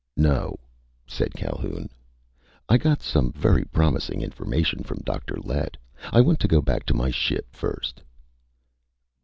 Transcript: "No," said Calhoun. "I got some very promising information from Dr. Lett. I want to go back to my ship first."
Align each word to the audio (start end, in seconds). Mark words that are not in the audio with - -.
"No," 0.17 0.57
said 1.05 1.35
Calhoun. 1.35 1.87
"I 2.67 2.79
got 2.79 3.03
some 3.03 3.31
very 3.33 3.63
promising 3.65 4.23
information 4.23 4.81
from 4.81 5.01
Dr. 5.05 5.35
Lett. 5.43 5.77
I 6.11 6.21
want 6.21 6.39
to 6.39 6.47
go 6.47 6.59
back 6.59 6.87
to 6.87 6.95
my 6.95 7.11
ship 7.11 7.45
first." 7.55 8.01